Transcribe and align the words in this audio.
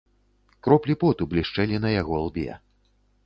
Кроплі 0.67 0.95
поту 1.03 1.27
блішчэлі 1.35 1.77
на 1.83 1.93
яго 2.01 2.15
лбе. 2.25 2.49